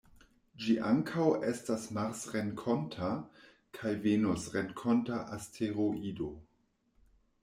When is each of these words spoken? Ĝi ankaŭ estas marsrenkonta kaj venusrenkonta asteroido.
Ĝi 0.67 0.75
ankaŭ 0.91 1.25
estas 1.49 1.83
marsrenkonta 1.97 3.09
kaj 3.81 3.91
venusrenkonta 4.07 5.21
asteroido. 5.37 6.31